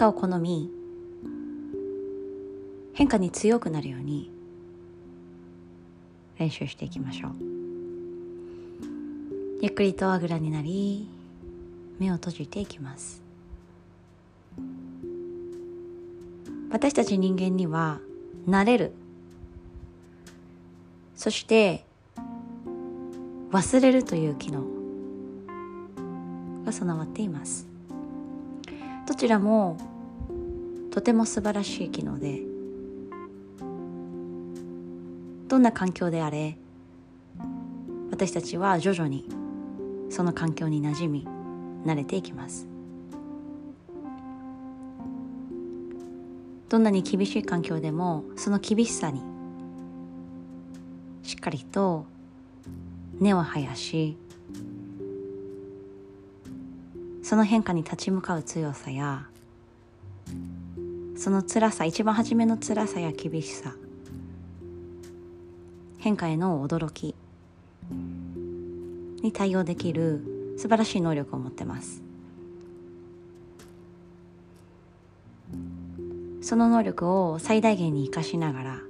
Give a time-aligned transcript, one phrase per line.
[0.00, 0.70] 化を好み
[2.94, 4.30] 変化に強くなるように
[6.38, 7.32] 練習していきましょう。
[9.60, 11.06] ゆっくりとあぐらになり
[11.98, 13.22] 目を閉じていきます。
[16.70, 18.00] 私たち人間には
[18.48, 18.92] 慣れる。
[21.14, 21.84] そして
[23.52, 24.64] 忘れるという機能
[26.64, 27.68] が備わっています。
[29.06, 29.89] どちらも
[30.90, 32.40] とても素晴らしい機能で
[35.48, 36.56] どんな環境であれ
[38.10, 39.28] 私たちは徐々に
[40.10, 41.28] その環境に馴染み
[41.84, 42.70] 慣れていきます。
[46.70, 49.20] どんなに厳しい環境でもその厳しさに
[51.24, 52.06] しっかりと
[53.18, 54.16] 根を生やし
[57.24, 59.29] その変化に立ち向かう強さや
[61.20, 63.74] その辛さ一番初めの辛さや厳しさ。
[65.98, 67.14] 変化への驚き。
[69.22, 72.02] に対応できる素晴らしい能力を持ってます。
[76.40, 78.80] その能力を最大限に生かしながら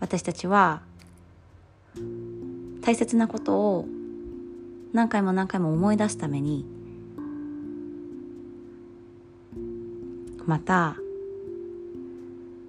[0.00, 0.82] 私たちは
[2.80, 3.86] 大切なことを
[4.92, 6.81] 何回も何回も思い出すために
[10.46, 10.96] また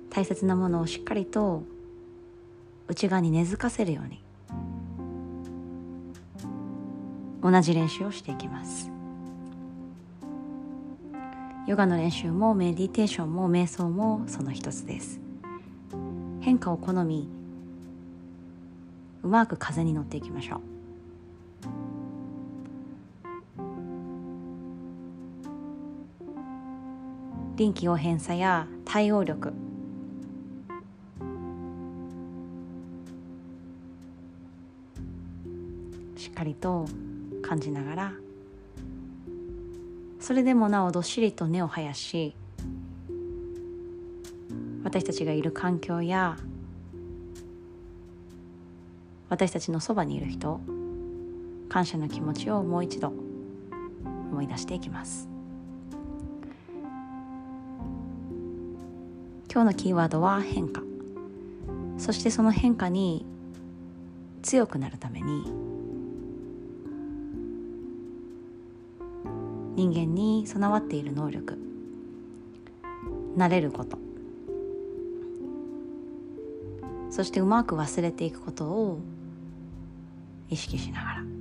[0.10, 1.64] 大切なものをしっかりと
[2.88, 4.24] 内側に根付かせるように
[7.42, 8.90] 同じ練習をしていきます。
[11.66, 15.20] ヨガの練習もメディテーションも瞑想もその一つです。
[16.42, 17.28] 変化を好み
[19.24, 20.73] うまく風に乗っていきましょう。
[27.56, 29.54] 臨機応変さや対応力。
[36.16, 36.86] しっかりと
[37.42, 38.14] 感じながら。
[40.24, 42.34] それでもなおどっしりと根を生やし
[44.86, 46.38] 私たちがいる環境や
[49.28, 50.62] 私たちのそばにいる人
[51.68, 53.12] 感謝の気持ちをもう一度
[54.32, 55.33] 思い出していきます。
[59.54, 60.82] 今日のキーワードは変化。
[62.00, 63.24] そしてその変化に
[64.42, 65.44] 強くなるために
[69.76, 71.60] 人間に備わっている能力
[73.38, 74.00] 慣れること。
[77.12, 79.02] そしてうまく忘れていくことを
[80.50, 81.33] 意識しながら。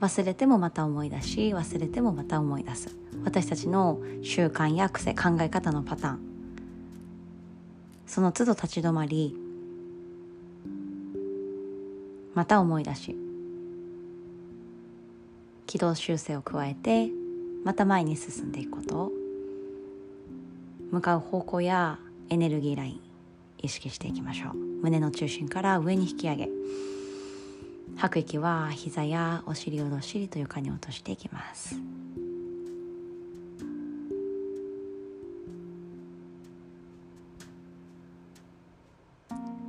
[0.00, 2.96] 忘れてもまた思い出し忘れてもまた思い出す。
[3.24, 6.18] 私たちの習慣や癖考え方のパターン。
[8.06, 9.34] その都度立ち止まり
[12.34, 13.16] また思い出し
[15.66, 17.10] 軌道修正を加えて
[17.64, 19.10] また前に進んでいくこと。
[20.90, 23.00] 向かう方向やエネルギーライン
[23.60, 24.54] 意識していきましょう。
[24.82, 26.48] 胸の中心から上に引き上げ。
[27.96, 31.76] 吐く息は膝やお尻をどっしりと床に落としていきます。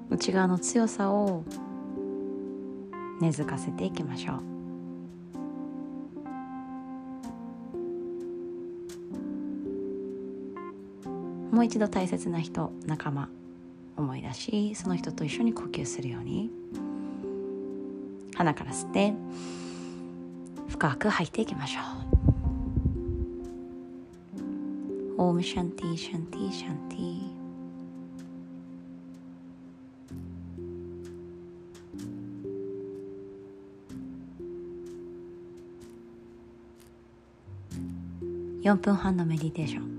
[0.09, 1.43] 内側の強さを
[3.19, 4.55] 根付かせていきましょう。
[11.55, 13.29] もう一度大切な人仲間
[13.95, 16.51] 思い出しその人と一緒に呼吸するように。
[18.35, 19.13] 鼻から吸って
[20.69, 21.85] 深く吐いていきましょう。
[25.17, 27.15] オームシャンティシャンティシャンティ
[38.65, 39.95] 4分半のメディテーション。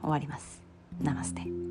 [0.00, 0.62] 終わります。
[1.02, 1.69] ナマステ。